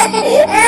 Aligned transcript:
Ha 0.00 0.08
ha 0.08 0.46
ha! 0.48 0.59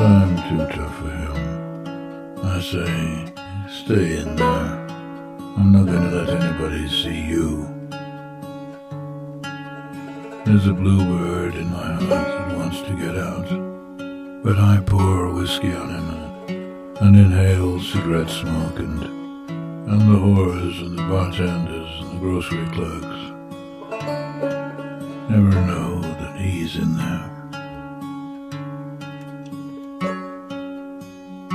I'm 0.00 0.34
too 0.48 0.66
tough 0.74 0.96
for 0.96 1.10
him. 1.10 2.38
I 2.42 2.60
say, 2.62 3.32
stay 3.68 4.18
in 4.20 4.34
there. 4.34 4.86
I'm 5.58 5.72
not 5.72 5.84
going 5.84 6.08
to 6.08 6.16
let 6.16 6.42
anybody 6.42 6.88
see 6.88 7.20
you. 7.20 7.68
There's 10.46 10.66
a 10.66 10.72
bluebird 10.72 11.54
in 11.54 11.70
my 11.70 11.92
heart 11.92 12.08
that 12.08 12.56
wants 12.56 12.80
to 12.80 12.96
get 12.96 13.14
out. 13.18 13.46
But 14.42 14.58
I 14.58 14.80
pour 14.86 15.34
whiskey 15.34 15.74
on 15.74 15.90
him 15.90 16.96
and 17.02 17.16
inhale 17.16 17.78
cigarette 17.80 18.30
smoke 18.30 18.78
and, 18.78 19.02
and 19.02 20.00
the 20.00 20.18
whores 20.18 20.80
and 20.80 20.98
the 20.98 21.02
bartenders 21.02 22.00
and 22.00 22.12
the 22.12 22.20
grocery 22.20 22.66
clerks 22.72 23.20
never 25.28 25.60
know 25.66 26.00
that 26.00 26.36
he's 26.38 26.76
in 26.76 26.96
there. 26.96 27.29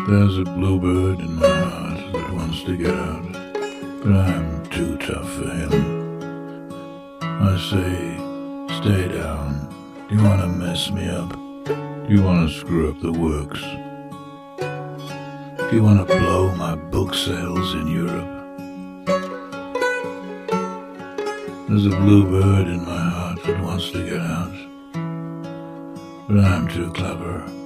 There's 0.07 0.38
a 0.38 0.44
bluebird 0.44 1.19
in 1.19 1.36
my 1.36 1.48
heart 1.48 2.13
that 2.13 2.31
wants 2.31 2.62
to 2.66 2.78
get 2.78 2.94
out, 2.94 3.24
but 4.04 4.12
I'm 4.12 4.63
too 4.69 4.98
tough 4.98 5.28
for 5.34 5.50
him. 5.50 5.72
I 7.24 7.57
say, 7.57 8.16
stay 8.81 9.07
down. 9.18 9.68
Do 10.07 10.16
you 10.16 10.24
want 10.24 10.42
to 10.42 10.48
mess 10.48 10.92
me 10.92 11.10
up? 11.10 11.31
Do 11.66 12.06
you 12.07 12.22
want 12.22 12.48
to 12.48 12.56
screw 12.56 12.92
up 12.92 13.00
the 13.02 13.12
works? 13.12 13.60
Do 15.72 15.75
you 15.75 15.81
want 15.81 16.08
to 16.08 16.19
blow 16.19 16.54
my 16.54 16.75
book 16.75 17.16
sales 17.16 17.74
in 17.74 17.88
Europe? 17.88 18.30
There's 21.68 21.88
a 21.88 21.98
bluebird 21.98 22.68
in 22.68 22.86
my 22.86 23.10
heart 23.10 23.44
that 23.44 23.60
wants 23.63 23.90
to 23.90 24.08
get 24.08 24.22
out. 24.22 24.54
But 26.28 26.46
I'm 26.46 26.68
too 26.68 26.94
clever. 26.94 27.65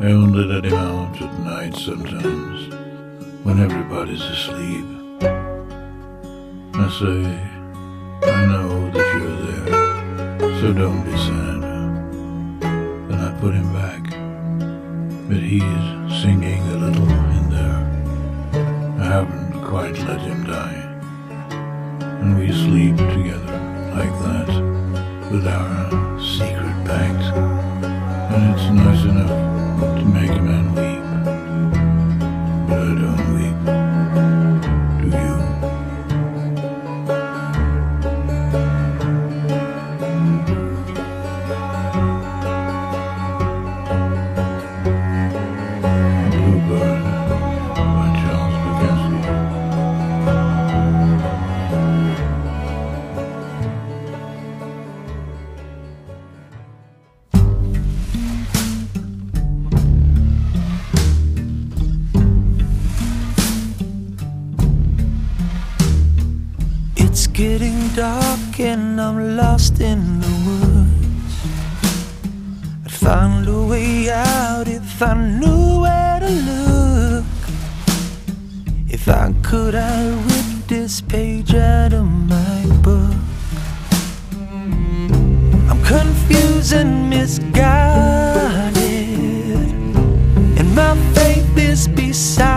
I 0.00 0.12
only 0.12 0.44
let 0.44 0.64
him 0.64 0.74
out 0.74 1.20
at 1.20 1.38
night 1.40 1.74
sometimes, 1.76 2.74
when 3.44 3.60
everybody's 3.60 4.22
asleep. 4.22 4.86
I 6.74 6.88
say, 7.00 7.20
I 8.30 8.46
know 8.46 8.90
that 8.90 9.08
you're 9.16 9.40
there, 9.46 10.60
so 10.60 10.72
don't 10.72 11.04
be 11.04 11.16
sad. 11.26 11.60
Then 13.08 13.20
I 13.20 13.40
put 13.40 13.54
him 13.54 13.72
back, 13.74 14.02
but 15.28 15.38
he's 15.38 16.22
singing 16.22 16.62
a 16.68 16.76
little 16.76 17.10
in 17.38 17.50
there. 17.50 17.82
I 19.00 19.04
haven't 19.04 19.62
quite 19.64 19.98
let 19.98 20.20
him 20.20 20.44
die 20.44 20.90
and 22.20 22.38
we 22.38 22.52
sleep 22.52 22.96
together 22.96 23.58
like 23.96 24.12
that 24.24 24.48
with 25.30 25.46
our 25.46 26.20
secret 26.20 26.84
pact. 26.84 27.24
And 28.32 28.54
it's 28.54 28.70
nice 28.70 29.04
enough 29.04 29.49
to 29.80 30.04
make 30.04 30.30
a 30.30 30.42
man 30.42 30.66
weep, 30.74 31.04
but 32.68 32.78
I 32.78 32.94
don't 33.00 33.34
weep. 33.34 33.99
Is 92.10 92.49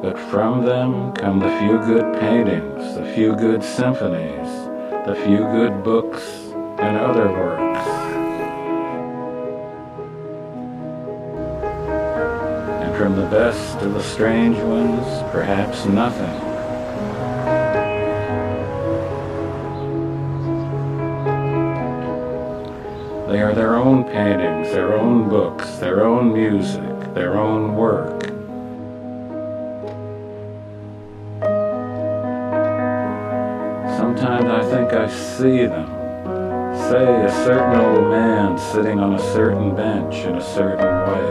But 0.00 0.16
from 0.16 0.64
them 0.64 1.12
come 1.14 1.40
the 1.40 1.50
few 1.58 1.76
good 1.78 2.20
paintings, 2.20 2.94
the 2.94 3.04
few 3.14 3.34
good 3.34 3.64
symphonies, 3.64 4.46
the 5.06 5.20
few 5.24 5.38
good 5.38 5.82
books 5.82 6.22
and 6.78 6.96
other 6.96 7.26
works. 7.26 7.88
And 12.84 12.96
from 12.96 13.16
the 13.16 13.26
best 13.26 13.78
of 13.78 13.94
the 13.94 14.02
strange 14.02 14.56
ones, 14.58 15.04
perhaps 15.32 15.84
nothing. 15.86 16.48
They 23.26 23.42
are 23.42 23.52
their 23.52 23.74
own 23.74 24.04
paintings, 24.04 24.70
their 24.70 24.96
own 24.96 25.28
books, 25.28 25.78
their 25.78 26.04
own 26.04 26.32
music, 26.32 27.14
their 27.14 27.36
own 27.36 27.74
work. 27.74 28.17
I 34.98 35.06
see 35.08 35.64
them. 35.64 35.86
Say 36.90 37.24
a 37.24 37.30
certain 37.44 37.78
old 37.78 38.10
man 38.10 38.58
sitting 38.58 38.98
on 38.98 39.14
a 39.14 39.32
certain 39.32 39.76
bench 39.76 40.16
in 40.26 40.34
a 40.34 40.42
certain 40.42 40.92
way. 41.06 41.28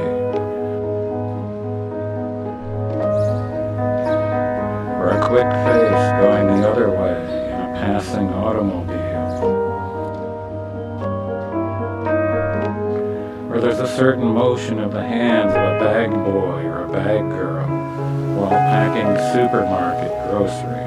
Or 4.96 5.10
a 5.10 5.28
quick 5.28 5.52
face 5.68 6.06
going 6.22 6.62
the 6.62 6.70
other 6.70 6.90
way 6.90 7.20
in 7.52 7.60
a 7.60 7.74
passing 7.76 8.30
automobile. 8.30 8.96
Or 13.52 13.60
there's 13.60 13.80
a 13.80 13.98
certain 13.98 14.28
motion 14.28 14.80
of 14.80 14.94
the 14.94 15.04
hands 15.04 15.52
of 15.52 15.58
a 15.58 15.80
bag 15.84 16.10
boy 16.12 16.64
or 16.64 16.86
a 16.86 16.90
bag 16.90 17.20
girl 17.20 17.68
while 18.38 18.50
packing 18.50 19.14
supermarket 19.34 20.12
groceries. 20.30 20.87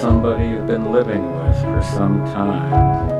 Somebody 0.00 0.48
you've 0.48 0.66
been 0.66 0.92
living 0.92 1.34
with 1.34 1.60
for 1.60 1.82
some 1.82 2.24
time. 2.26 3.17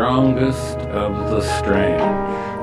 Strongest 0.00 0.78
of 0.88 1.12
the 1.30 1.42
strange. 1.58 2.59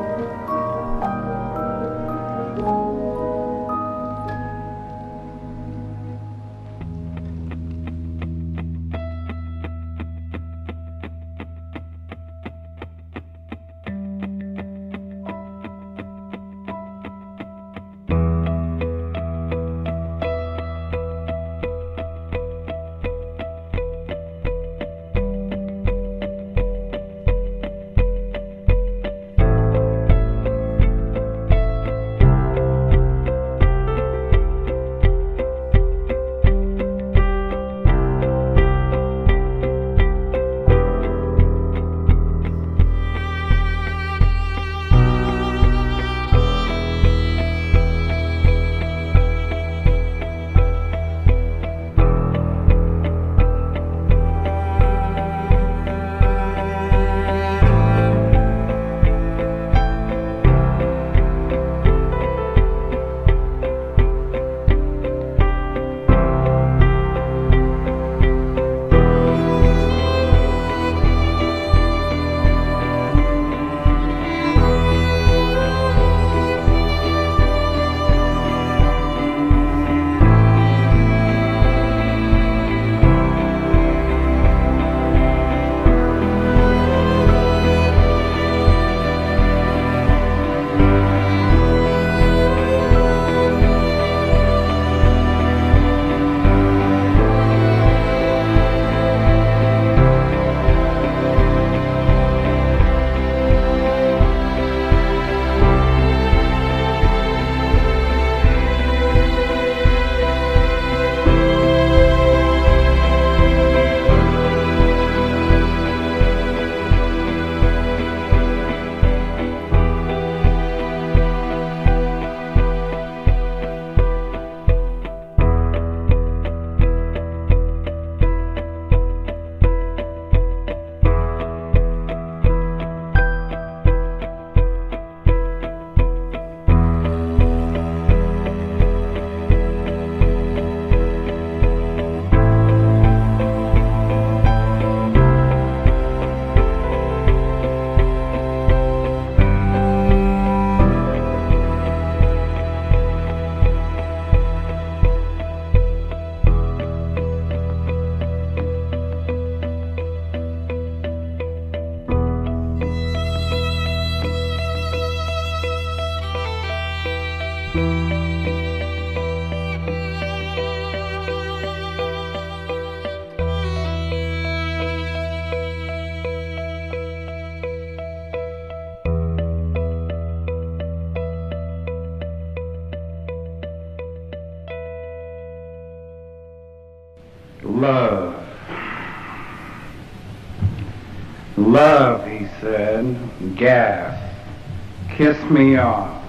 Me 195.58 195.78
off. 195.78 196.24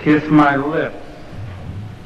Kiss 0.00 0.24
my 0.28 0.56
lips. 0.56 0.96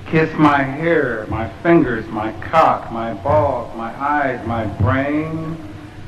Kiss 0.07 0.33
my 0.35 0.63
hair, 0.63 1.27
my 1.29 1.49
fingers, 1.63 2.07
my 2.07 2.31
cock, 2.41 2.93
my 2.93 3.13
balls, 3.15 3.77
my 3.77 3.93
eyes, 4.01 4.47
my 4.47 4.65
brain. 4.65 5.57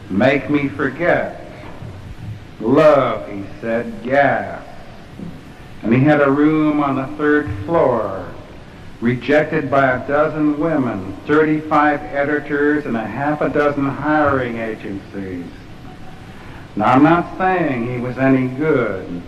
Make 0.08 0.48
me 0.48 0.68
forget. 0.68 1.44
Love, 2.60 3.28
he 3.28 3.44
said, 3.60 4.02
gas. 4.04 4.64
And 5.82 5.92
he 5.92 6.00
had 6.00 6.20
a 6.20 6.30
room 6.30 6.80
on 6.80 6.96
the 6.96 7.16
third 7.16 7.48
floor, 7.64 8.28
rejected 9.00 9.70
by 9.70 9.96
a 9.96 10.06
dozen 10.06 10.58
women, 10.60 11.16
35 11.26 12.00
editors, 12.02 12.86
and 12.86 12.96
a 12.96 13.04
half 13.04 13.40
a 13.40 13.48
dozen 13.48 13.84
hiring 13.84 14.58
agencies. 14.58 15.46
Now, 16.76 16.92
I'm 16.92 17.02
not 17.02 17.36
saying 17.36 17.92
he 17.92 18.00
was 18.00 18.16
any 18.18 18.46
good. 18.46 19.22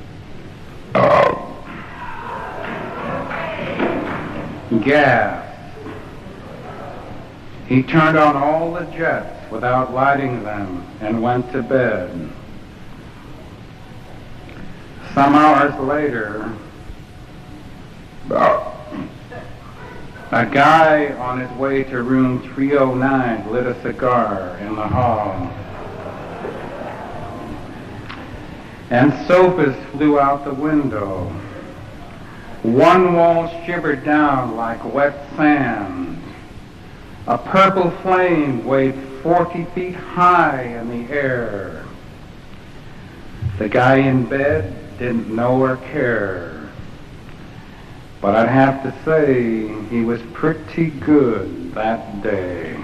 Gas. 4.82 5.46
He 7.66 7.82
turned 7.82 8.18
on 8.18 8.36
all 8.36 8.72
the 8.72 8.84
jets 8.86 9.50
without 9.50 9.92
lighting 9.92 10.42
them 10.42 10.86
and 11.00 11.22
went 11.22 11.52
to 11.52 11.62
bed. 11.62 12.30
Some 15.14 15.34
hours 15.34 15.74
later, 15.80 16.52
a 20.32 20.46
guy 20.46 21.12
on 21.14 21.40
his 21.40 21.50
way 21.58 21.82
to 21.84 22.02
room 22.02 22.40
309 22.54 23.50
lit 23.52 23.66
a 23.66 23.80
cigar 23.82 24.56
in 24.58 24.76
the 24.76 24.86
hall. 24.86 25.52
And 28.90 29.12
sofas 29.28 29.76
flew 29.92 30.18
out 30.18 30.44
the 30.44 30.52
window. 30.52 31.28
One 32.62 33.14
wall 33.14 33.48
shivered 33.64 34.04
down 34.04 34.56
like 34.56 34.84
wet 34.92 35.14
sand. 35.36 36.20
A 37.26 37.38
purple 37.38 37.90
flame 38.02 38.64
waved 38.64 39.22
40 39.22 39.64
feet 39.66 39.94
high 39.94 40.62
in 40.62 40.88
the 40.90 41.12
air. 41.12 41.84
The 43.58 43.68
guy 43.68 43.96
in 43.96 44.24
bed 44.24 44.98
didn't 44.98 45.34
know 45.34 45.62
or 45.62 45.76
care. 45.76 46.68
But 48.20 48.34
I'd 48.34 48.48
have 48.48 48.82
to 48.82 49.04
say 49.04 49.68
he 49.88 50.04
was 50.04 50.20
pretty 50.32 50.90
good 50.90 51.72
that 51.74 52.22
day. 52.22 52.76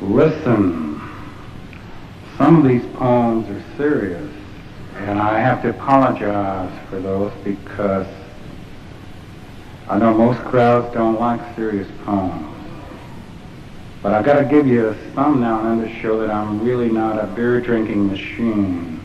Listen, 0.00 0.97
some 2.38 2.64
of 2.64 2.68
these 2.68 2.86
poems 2.94 3.48
are 3.50 3.76
serious. 3.76 4.32
And 4.94 5.20
I 5.20 5.38
have 5.40 5.60
to 5.62 5.70
apologize 5.70 6.72
for 6.88 7.00
those 7.00 7.32
because 7.44 8.06
I 9.88 9.98
know 9.98 10.14
most 10.14 10.40
crowds 10.40 10.92
don't 10.94 11.20
like 11.20 11.40
serious 11.56 11.88
poems. 12.04 12.54
But 14.02 14.14
I've 14.14 14.24
got 14.24 14.38
to 14.38 14.44
give 14.44 14.66
you 14.66 14.96
some 15.14 15.40
now 15.40 15.60
and 15.60 15.80
then 15.80 15.88
to 15.88 16.00
show 16.00 16.20
that 16.20 16.30
I'm 16.30 16.64
really 16.64 16.88
not 16.88 17.22
a 17.22 17.26
beer 17.26 17.60
drinking 17.60 18.06
machine. 18.06 19.04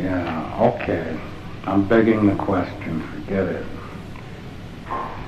Yeah, 0.00 0.72
okay. 0.74 1.18
I'm 1.64 1.86
begging 1.86 2.26
the 2.26 2.34
question. 2.34 3.02
Forget 3.08 3.46
it. 3.46 3.66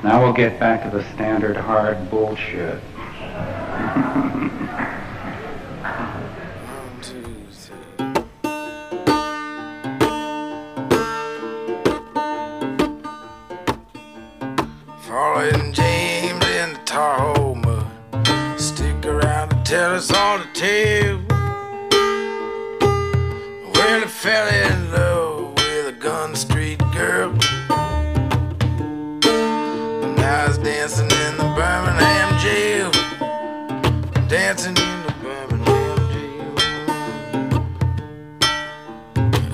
Now 0.03 0.23
we'll 0.23 0.33
get 0.33 0.59
back 0.59 0.83
to 0.83 0.97
the 0.97 1.05
standard 1.15 1.57
hard 1.57 2.11
bullshit. 2.11 2.81
Tale. 20.65 21.21
Well, 23.75 24.01
he 24.01 24.07
fell 24.07 24.49
in 24.65 24.93
love 24.93 25.55
with 25.57 25.95
a 25.95 25.97
Gun 26.07 26.35
Street 26.35 26.81
girl. 26.99 27.31
And 30.05 30.17
now 30.17 30.47
he's 30.47 30.59
dancing 30.59 31.11
in 31.25 31.33
the 31.43 31.49
Birmingham 31.59 32.29
jail. 32.45 32.91
Dancing 34.37 34.77
in 34.91 34.99
the 35.07 35.15
Birmingham 35.25 35.99
jail. 36.15 36.53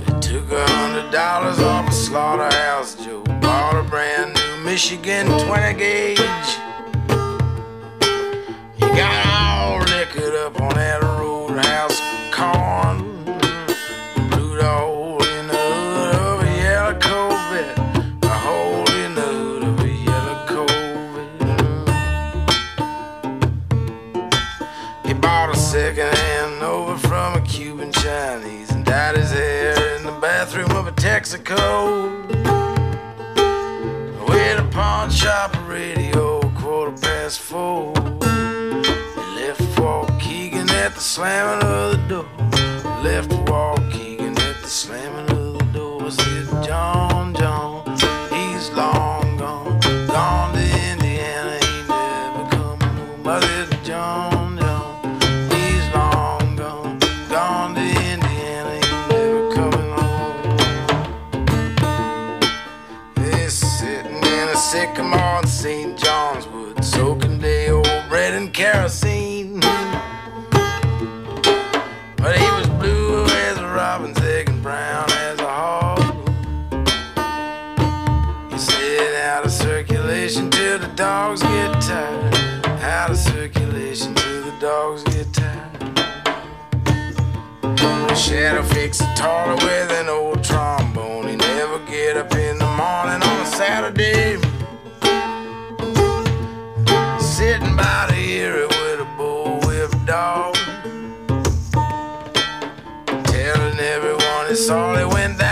He 0.06 0.12
took 0.28 0.46
a 0.52 0.64
hundred 0.78 1.10
dollars 1.10 1.58
off 1.58 1.88
a 1.88 1.92
slaughterhouse 1.92 2.94
Joe. 3.04 3.24
Bought 3.40 3.76
a 3.82 3.82
brand 3.82 4.34
new 4.34 4.64
Michigan 4.64 5.26
20 5.26 5.78
gauge. 5.78 6.69
Bought 25.20 25.50
a 25.54 25.56
second 25.56 26.14
hand 26.14 26.61
Nova 26.61 26.98
from 27.06 27.35
a 27.35 27.40
Cuban 27.42 27.92
Chinese 27.92 28.70
and 28.70 28.85
dyed 28.85 29.16
his 29.16 29.30
hair 29.30 29.96
in 29.96 30.04
the 30.04 30.12
bathroom 30.12 30.70
of 30.72 30.87
a 30.87 30.92
Texaco. 30.92 32.26
With 34.28 34.59
a 34.59 34.68
pawn 34.70 35.11
shop 35.11 35.54
radio, 35.68 36.40
quarter 36.56 36.96
past 36.96 37.40
four. 37.40 37.92
Left 39.37 39.61
Waukegan 39.76 40.70
at 40.70 40.94
the 40.94 41.00
slamming 41.00 41.66
of 41.66 41.92
the 41.92 41.98
door. 42.09 42.26
Left 43.02 43.30
Waukegan 43.46 44.00
at 44.00 44.09
taller 89.20 89.56
with 89.56 89.90
an 90.00 90.09
old 90.09 90.42
trombone. 90.42 91.28
He 91.28 91.37
never 91.37 91.78
get 91.85 92.16
up 92.16 92.33
in 92.33 92.56
the 92.59 92.70
morning 92.80 93.20
on 93.28 93.37
a 93.44 93.48
Saturday. 93.61 94.38
Sitting 97.37 97.76
by 97.76 98.06
the 98.11 98.18
ear 98.18 98.66
with 98.66 99.06
a 99.06 99.09
bullwhip 99.18 99.92
dog. 100.06 100.54
Telling 103.35 103.78
everyone 103.94 104.44
he 104.48 104.54
saw 104.54 104.94
they 104.94 105.04
went 105.04 105.37
that 105.37 105.49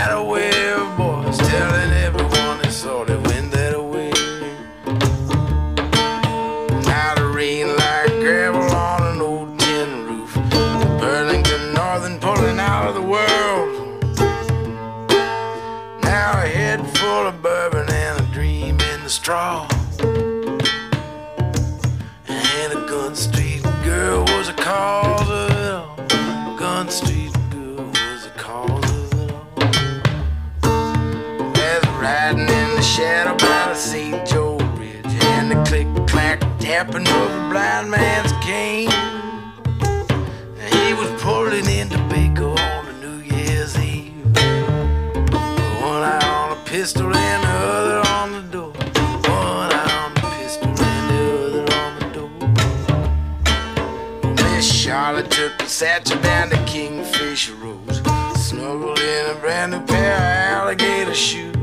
shoes. 61.19 61.53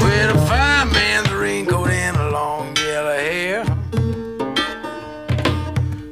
With 0.00 0.30
a 0.34 0.38
fine 0.48 0.90
man's 0.90 1.30
raincoat 1.32 1.90
and 1.90 2.16
a 2.16 2.30
long 2.30 2.74
yellow 2.76 3.12
hair. 3.12 3.62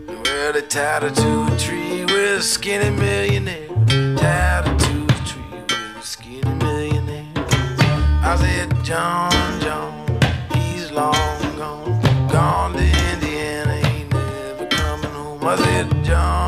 Well, 0.07 0.53
they 0.53 0.61
tied 0.61 1.03
her 1.05 1.11
to 1.11 1.55
a 1.55 1.57
tree 1.59 2.05
with 2.05 2.40
a 2.40 2.42
skinny 2.42 2.90
millionaire. 2.90 3.69
Tied 4.19 4.69
her 4.69 4.77
to 4.87 5.05
a 5.05 5.19
tree 5.25 5.61
with 5.62 5.97
a 5.99 6.03
skinny 6.03 6.55
millionaire. 6.57 7.33
I 8.23 8.37
said, 8.38 8.85
John, 8.85 9.33
John, 9.62 10.21
he's 10.53 10.90
long 10.90 11.57
gone. 11.57 12.29
Gone 12.29 12.73
to 12.75 12.85
Indiana, 13.12 13.73
ain't 13.73 14.12
never 14.12 14.66
coming 14.66 15.11
home. 15.11 15.42
I 15.42 15.57
said, 15.57 16.05
John, 16.05 16.45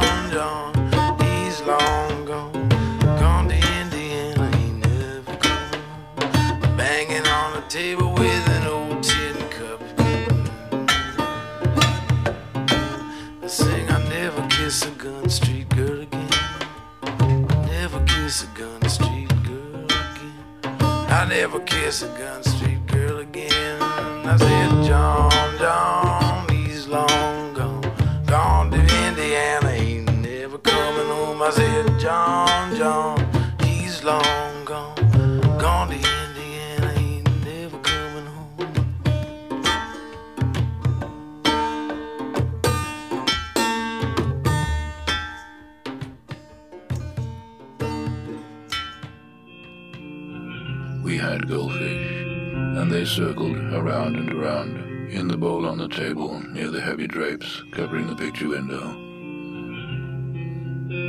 in 54.38 55.27
the 55.27 55.37
bowl 55.37 55.66
on 55.66 55.79
the 55.79 55.88
table 55.88 56.38
near 56.53 56.70
the 56.70 56.81
heavy 56.81 57.09
drapes 57.09 57.64
covering 57.72 58.07
the 58.07 58.14
picture 58.14 58.48
window. 58.48 58.90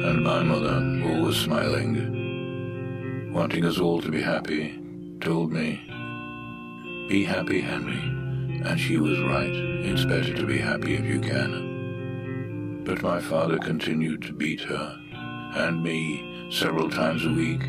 And 0.08 0.24
my 0.24 0.42
mother, 0.42 0.76
always 1.08 1.36
smiling, 1.36 3.32
wanting 3.32 3.66
us 3.66 3.78
all 3.80 4.02
to 4.02 4.10
be 4.10 4.22
happy, 4.22 4.82
told 5.22 5.52
me, 5.52 5.80
Be 7.08 7.24
happy, 7.24 7.62
Henry. 7.62 8.00
And 8.68 8.80
she 8.80 8.98
was 8.98 9.20
right. 9.20 9.54
It's 9.54 10.06
better 10.06 10.34
to 10.34 10.46
be 10.48 10.58
happy 10.58 10.96
if 10.96 11.06
you 11.06 11.20
can. 11.20 12.84
But 12.84 13.04
my 13.04 13.22
father 13.22 13.60
continued 13.60 14.24
to 14.24 14.34
beat 14.34 14.62
her 14.62 14.98
and 15.56 15.84
me 15.84 16.50
several 16.52 16.90
times 16.90 17.24
a 17.26 17.30
week 17.30 17.62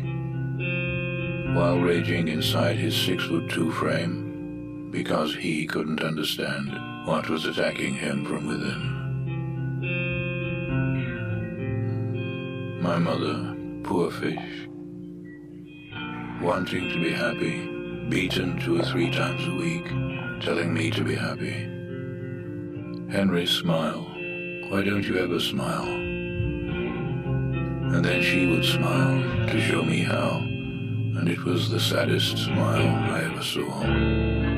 while 1.55 1.77
raging 1.79 2.29
inside 2.29 2.77
his 2.77 2.95
six 2.95 3.23
foot 3.25 3.47
two 3.51 3.71
frame 3.71 4.30
because 4.91 5.33
he 5.35 5.65
couldn't 5.65 6.03
understand 6.03 7.07
what 7.07 7.29
was 7.29 7.45
attacking 7.45 7.93
him 7.93 8.25
from 8.25 8.45
within. 8.45 8.99
My 12.81 12.97
mother, 12.97 13.55
poor 13.83 14.11
fish, 14.11 14.67
wanting 16.41 16.89
to 16.89 17.01
be 17.01 17.11
happy, 17.11 18.07
beaten 18.09 18.59
two 18.59 18.79
or 18.79 18.83
three 18.83 19.09
times 19.09 19.47
a 19.47 19.55
week, 19.55 19.87
telling 20.43 20.73
me 20.73 20.91
to 20.91 21.03
be 21.03 21.15
happy. 21.15 21.69
Henry, 23.11 23.45
smile. 23.45 24.07
Why 24.69 24.83
don't 24.83 25.07
you 25.07 25.17
ever 25.17 25.39
smile? 25.39 25.87
And 27.93 28.05
then 28.05 28.21
she 28.21 28.45
would 28.47 28.65
smile 28.65 29.47
to 29.47 29.61
show 29.61 29.83
me 29.83 30.03
how 30.03 30.41
and 31.21 31.29
it 31.29 31.43
was 31.43 31.69
the 31.69 31.79
saddest 31.79 32.37
smile 32.37 32.95
I 33.13 33.25
ever 33.25 33.43
saw. 33.43 34.50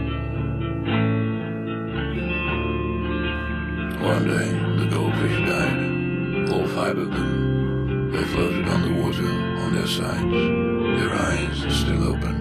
One 4.04 4.28
day, 4.28 4.52
the 4.84 4.86
goldfish 4.92 5.38
died, 5.48 6.50
all 6.52 6.68
five 6.68 6.98
of 6.98 7.10
them. 7.10 8.12
They 8.12 8.24
floated 8.26 8.68
on 8.68 8.82
the 8.82 9.02
water 9.02 9.26
on 9.64 9.74
their 9.74 9.88
sides, 9.88 11.00
their 11.00 11.14
eyes 11.14 11.74
still 11.74 12.10
open. 12.10 12.36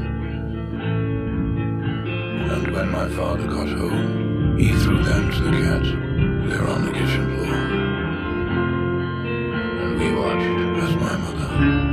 And 2.50 2.72
when 2.72 2.90
my 2.90 3.08
father 3.10 3.46
got 3.46 3.68
home, 3.68 4.58
he 4.58 4.72
threw 4.72 5.04
them 5.04 5.30
to 5.30 5.40
the 5.40 5.50
cat, 5.50 5.84
there 6.50 6.68
on 6.68 6.84
the 6.84 6.92
kitchen 6.92 7.36
floor. 7.36 7.54
And 9.82 10.00
we 10.00 10.08
watched 10.16 10.82
as 10.82 10.96
my 10.96 11.16
mother 11.16 11.91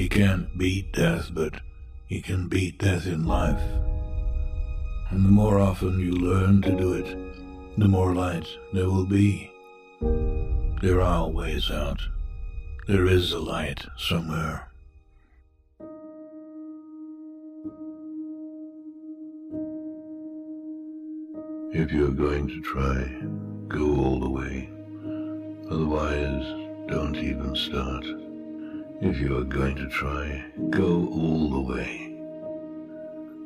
You 0.00 0.08
can't 0.08 0.56
beat 0.56 0.94
death, 0.94 1.28
but 1.30 1.60
you 2.08 2.22
can 2.22 2.48
beat 2.48 2.78
death 2.78 3.06
in 3.06 3.26
life. 3.26 3.60
And 5.10 5.26
the 5.26 5.28
more 5.28 5.60
often 5.60 6.00
you 6.00 6.12
learn 6.12 6.62
to 6.62 6.72
do 6.72 6.94
it, 6.94 7.04
the 7.76 7.86
more 7.86 8.14
light 8.14 8.46
there 8.72 8.88
will 8.88 9.04
be. 9.04 9.52
There 10.80 11.02
are 11.02 11.28
ways 11.28 11.70
out. 11.70 12.00
There 12.88 13.04
is 13.04 13.32
a 13.32 13.40
light 13.40 13.84
somewhere. 13.98 14.70
If 21.74 21.92
you're 21.92 22.08
going 22.08 22.48
to 22.48 22.62
try, 22.62 23.04
go 23.68 24.02
all 24.02 24.18
the 24.18 24.30
way. 24.30 24.70
Otherwise, 25.70 26.46
don't 26.88 27.16
even 27.16 27.54
start. 27.54 28.29
If 29.02 29.18
you 29.18 29.38
are 29.38 29.44
going 29.44 29.76
to 29.76 29.88
try, 29.88 30.44
go 30.68 31.08
all 31.08 31.48
the 31.48 31.72
way. 31.72 32.18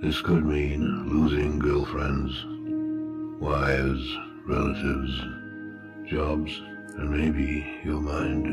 This 0.03 0.21
could 0.21 0.45
mean 0.45 1.09
losing 1.09 1.61
girlfriends, 1.61 2.45
wives, 3.41 4.05
relatives, 4.49 5.17
jobs, 6.11 6.61
and 6.99 7.09
maybe 7.09 7.65
your 7.85 8.01
mind. 8.01 8.47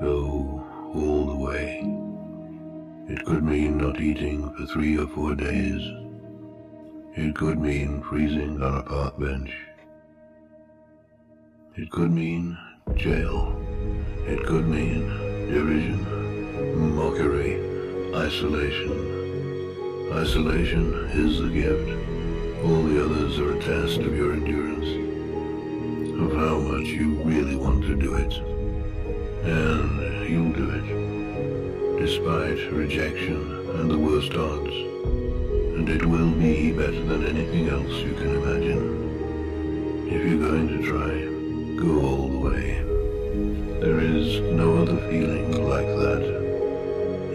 Go 0.00 0.66
all 0.92 1.26
the 1.26 1.36
way. 1.36 1.78
It 3.08 3.24
could 3.24 3.44
mean 3.44 3.78
not 3.78 4.00
eating 4.00 4.52
for 4.56 4.66
three 4.66 4.98
or 4.98 5.06
four 5.06 5.36
days. 5.36 5.80
It 7.14 7.36
could 7.36 7.60
mean 7.60 8.02
freezing 8.02 8.60
on 8.60 8.78
a 8.78 8.82
park 8.82 9.16
bench. 9.16 9.54
It 11.76 11.88
could 11.92 12.10
mean 12.10 12.58
jail. 12.96 13.62
It 14.26 14.44
could 14.44 14.66
mean 14.66 15.25
derision, 15.48 16.94
mockery, 16.96 17.60
isolation. 18.14 18.92
Isolation 20.12 20.92
is 21.12 21.40
the 21.40 21.48
gift. 21.48 21.88
All 22.64 22.82
the 22.82 23.04
others 23.04 23.38
are 23.38 23.52
a 23.52 23.60
test 23.60 23.98
of 23.98 24.16
your 24.16 24.32
endurance, 24.32 24.88
of 26.20 26.32
how 26.36 26.58
much 26.58 26.86
you 26.86 27.14
really 27.22 27.54
want 27.54 27.84
to 27.84 27.94
do 27.94 28.14
it. 28.14 28.32
And 29.44 30.28
you'll 30.28 30.52
do 30.52 30.70
it, 30.70 32.00
despite 32.00 32.72
rejection 32.72 33.70
and 33.78 33.90
the 33.90 33.98
worst 33.98 34.34
odds. 34.34 34.74
And 35.76 35.88
it 35.88 36.04
will 36.04 36.30
be 36.30 36.72
better 36.72 37.04
than 37.04 37.24
anything 37.26 37.68
else 37.68 37.92
you 38.02 38.14
can 38.14 38.34
imagine. 38.34 40.08
If 40.08 40.24
you're 40.24 40.48
going 40.48 40.68
to 40.68 40.82
try, 40.82 41.26
go 41.76 42.00
all 42.06 42.28
the 42.28 42.38
way. 42.38 43.65
There 43.80 44.00
is 44.00 44.40
no 44.40 44.78
other 44.78 44.96
feeling 45.10 45.52
like 45.68 45.86
that. 45.86 46.22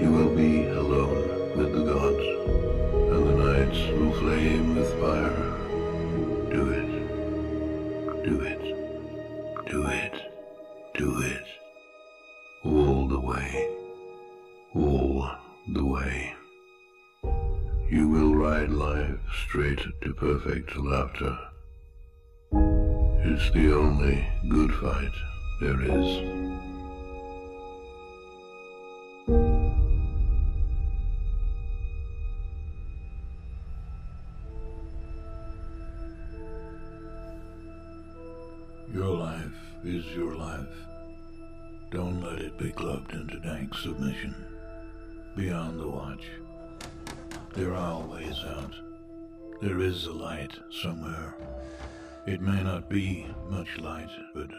You 0.01 0.11
will 0.11 0.35
be 0.35 0.65
alone 0.65 1.55
with 1.55 1.71
the 1.71 1.83
gods, 1.83 2.25
and 3.13 3.27
the 3.27 3.35
nights 3.45 3.79
will 3.97 4.11
flame 4.19 4.75
with 4.75 4.91
fire. 4.99 5.51
Do 6.49 6.69
it. 6.71 8.23
Do 8.25 8.41
it. 8.41 8.61
Do 9.69 9.85
it. 9.85 10.13
Do 10.95 11.21
it. 11.21 11.45
All 12.65 13.07
the 13.07 13.19
way. 13.19 13.69
All 14.73 15.29
the 15.73 15.85
way. 15.85 16.33
You 17.87 18.09
will 18.09 18.33
ride 18.33 18.71
life 18.71 19.19
straight 19.45 19.81
to 20.01 20.13
perfect 20.15 20.75
laughter. 20.75 21.37
It's 22.51 23.51
the 23.51 23.73
only 23.77 24.27
good 24.49 24.73
fight 24.73 25.13
there 25.61 25.79
is. 25.79 26.17
Your 38.91 39.15
life 39.15 39.45
is 39.83 40.03
your 40.15 40.35
life. 40.35 40.65
Don't 41.91 42.21
let 42.21 42.39
it 42.39 42.57
be 42.57 42.71
clubbed 42.71 43.13
into 43.13 43.39
dank 43.41 43.75
submission. 43.75 44.33
Beyond 45.35 45.79
the 45.79 45.87
watch, 45.87 46.25
there 47.53 47.75
are 47.75 48.01
ways 48.01 48.39
out. 48.47 48.73
There 49.61 49.79
is 49.79 50.07
a 50.07 50.11
light 50.11 50.57
somewhere. 50.71 51.35
It 52.25 52.41
may 52.41 52.63
not 52.63 52.89
be 52.89 53.27
much 53.51 53.77
light, 53.77 54.09
but 54.33 54.49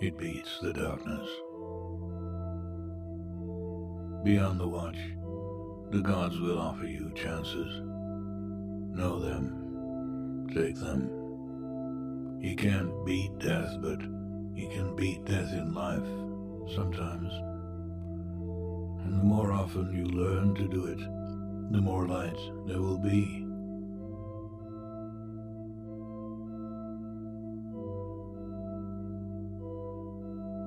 it 0.00 0.16
beats 0.16 0.58
the 0.62 0.72
darkness. 0.72 1.28
Beyond 4.24 4.58
the 4.58 4.66
watch, 4.66 4.96
the 5.90 6.00
gods 6.00 6.40
will 6.40 6.58
offer 6.58 6.86
you 6.86 7.12
chances. 7.14 7.80
Know 8.96 9.18
them. 9.18 10.48
Take 10.54 10.76
them. 10.76 11.10
You 12.40 12.56
can't 12.56 13.04
beat 13.04 13.38
death, 13.38 13.76
but 13.82 14.00
you 14.00 14.68
can 14.70 14.96
beat 14.96 15.24
death 15.26 15.52
in 15.52 15.74
life, 15.74 16.06
sometimes. 16.74 17.32
And 19.04 19.20
the 19.20 19.24
more 19.24 19.52
often 19.52 19.92
you 19.92 20.04
learn 20.06 20.54
to 20.54 20.66
do 20.66 20.86
it, 20.86 20.98
the 21.72 21.80
more 21.80 22.06
light 22.08 22.38
there 22.66 22.80
will 22.80 22.98
be. 22.98 23.49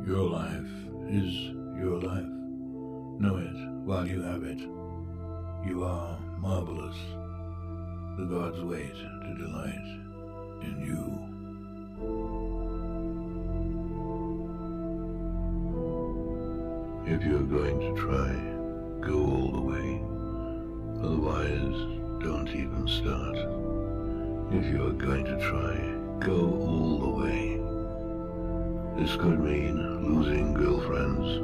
Your 0.05 0.29
life 0.29 0.67
is 1.07 1.33
your 1.79 2.01
life. 2.01 2.27
Know 3.19 3.37
it 3.37 3.55
while 3.85 4.05
you 4.05 4.21
have 4.21 4.43
it. 4.43 4.59
You 5.65 5.85
are 5.85 6.19
marvelous. 6.39 6.97
The 8.17 8.25
gods 8.25 8.59
wait 8.61 8.93
to 8.95 9.35
delight 9.37 9.87
in 10.61 10.81
you. 10.85 11.33
If 17.05 17.23
you're 17.23 17.43
going 17.43 17.79
to 17.79 17.95
try, 18.01 18.33
go 19.07 19.13
all 19.13 19.51
the 19.53 19.61
way. 19.61 20.01
Otherwise, 21.01 21.77
don't 22.21 22.49
even 22.49 22.87
start. 22.87 23.37
If 24.53 24.65
you 24.65 24.85
are 24.85 24.91
going 24.91 25.23
to 25.25 25.37
try, 25.39 25.79
go 26.19 26.35
all 26.35 26.99
the 26.99 27.09
way. 27.23 27.52
This 28.95 29.15
could 29.15 29.39
mean 29.39 29.75
losing 30.05 30.53
girlfriends, 30.53 31.39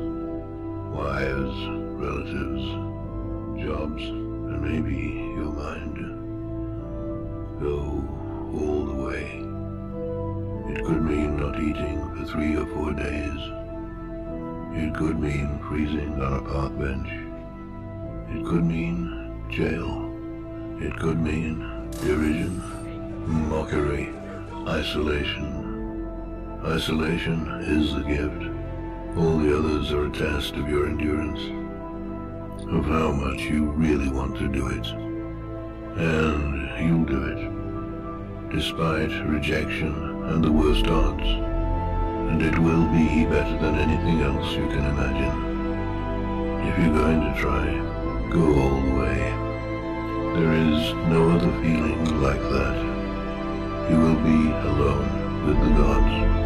wives, 0.96 1.58
relatives, 1.98 2.64
jobs, 3.66 4.04
and 4.04 4.62
maybe 4.62 4.96
your 5.36 5.52
mind. 5.52 5.98
Go 7.60 8.04
all 8.54 8.86
the 8.86 9.04
way. 9.04 9.42
It 10.74 10.86
could 10.86 11.02
mean 11.02 11.38
not 11.38 11.60
eating 11.60 12.00
for 12.16 12.26
three 12.32 12.56
or 12.56 12.68
four 12.68 12.94
days. 12.94 13.40
It 14.78 14.94
could 14.94 15.20
mean 15.20 15.60
freezing 15.68 16.22
on 16.22 16.34
a 16.34 16.42
park 16.44 16.78
bench. 16.78 17.10
It 18.30 18.46
could 18.46 18.64
mean 18.64 19.44
jail. 19.50 20.06
It 20.80 20.96
could 21.00 21.20
mean 21.20 21.90
derision, 22.00 22.62
mockery, 23.50 24.14
isolation. 24.68 25.69
Isolation 26.66 27.48
is 27.62 27.94
the 27.94 28.02
gift. 28.02 29.18
All 29.18 29.38
the 29.38 29.58
others 29.58 29.92
are 29.92 30.06
a 30.06 30.12
test 30.12 30.56
of 30.56 30.70
your 30.70 30.88
endurance, 30.88 31.40
of 32.72 32.86
how 32.86 33.12
much 33.12 33.42
you 33.42 33.66
really 33.72 34.10
want 34.10 34.38
to 34.38 34.48
do 34.48 34.68
it. 34.68 34.88
And 35.98 36.88
you'll 36.88 37.06
do 37.06 37.24
it, 37.24 38.52
despite 38.52 39.28
rejection 39.28 39.94
and 40.26 40.44
the 40.44 40.52
worst 40.52 40.88
odds 40.88 41.50
and 42.30 42.44
it 42.44 42.60
will 42.60 42.86
be 42.90 43.26
better 43.26 43.58
than 43.58 43.76
anything 43.76 44.22
else 44.22 44.54
you 44.54 44.68
can 44.68 44.86
imagine. 44.86 45.36
If 46.68 46.78
you're 46.78 46.94
going 46.94 47.22
to 47.22 47.40
try, 47.40 47.66
go 48.30 48.44
all 48.62 48.82
the 48.82 48.96
way. 49.02 49.20
There 50.38 50.54
is 50.54 50.94
no 51.10 51.32
other 51.32 51.52
feeling 51.64 52.22
like 52.22 52.40
that. 52.40 52.76
You 53.90 53.98
will 53.98 54.22
be 54.22 54.52
alone 54.70 55.48
with 55.48 55.60
the 55.66 55.74
gods, 55.82 56.39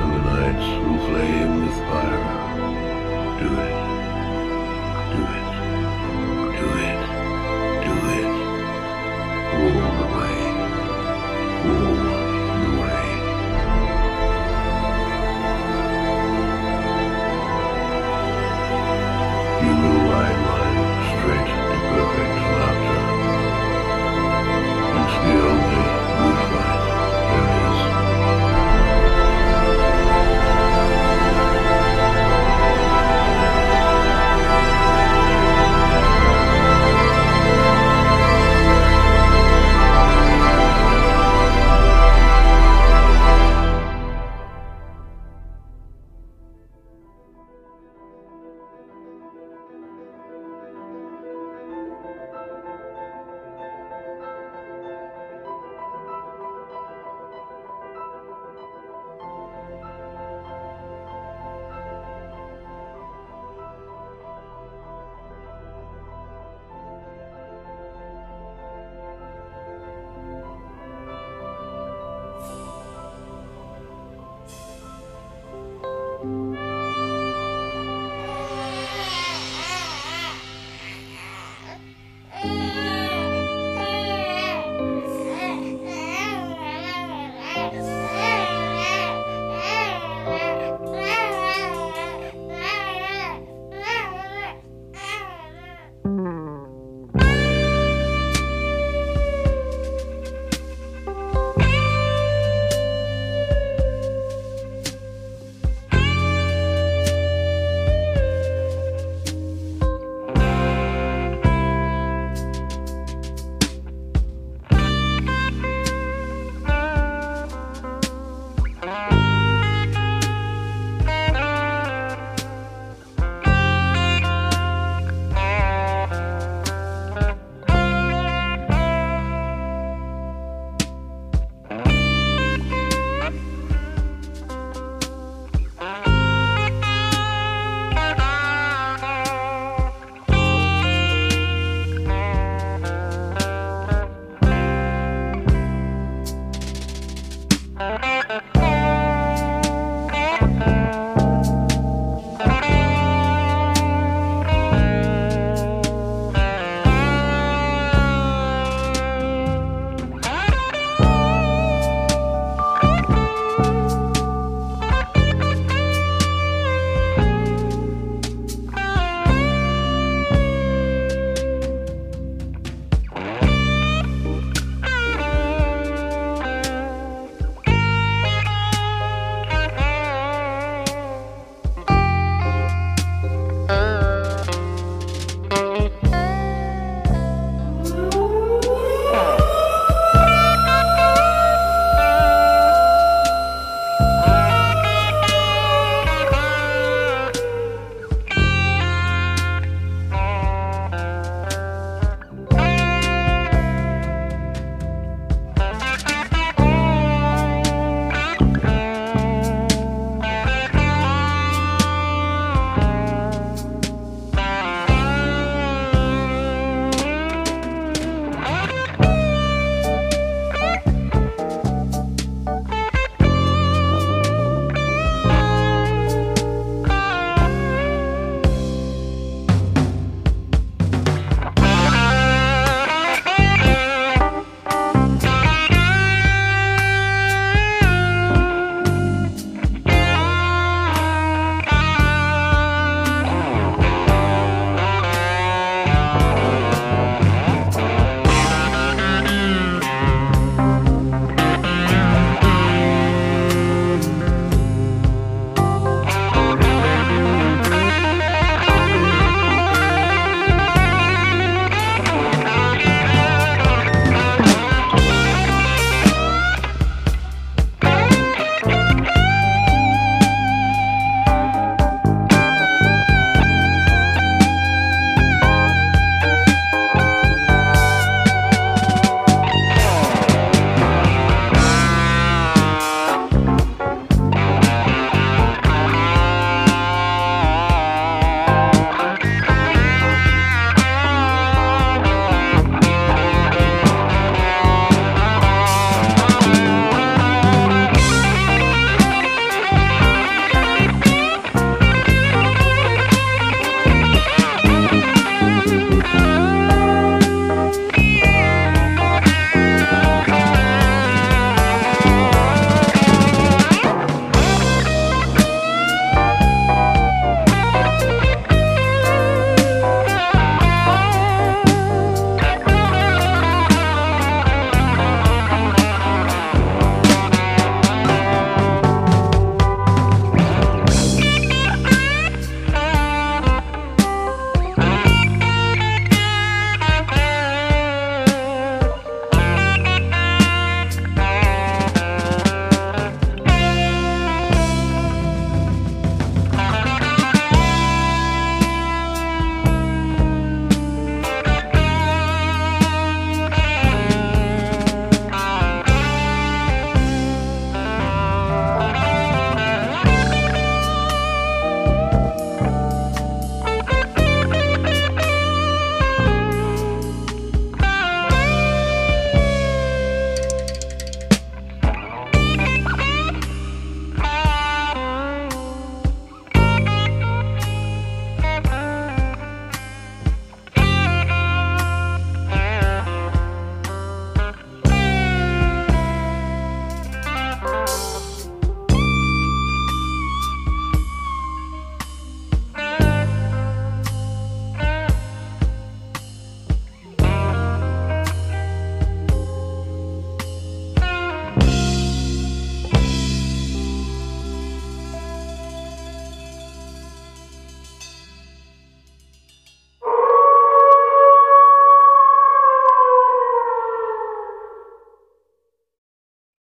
and 0.00 0.12
the 0.14 0.20
nights 0.30 0.68
will 0.84 1.00
flame 1.08 1.52
with 1.64 1.78
fire. 1.88 3.40
Do 3.40 3.60
it. 3.60 3.77